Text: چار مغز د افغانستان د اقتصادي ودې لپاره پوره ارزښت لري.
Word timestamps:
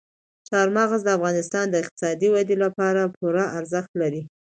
چار 0.49 0.67
مغز 0.77 1.01
د 1.03 1.09
افغانستان 1.17 1.65
د 1.69 1.75
اقتصادي 1.83 2.27
ودې 2.31 2.55
لپاره 2.63 3.01
پوره 3.15 3.45
ارزښت 3.57 3.91
لري. 4.01 4.21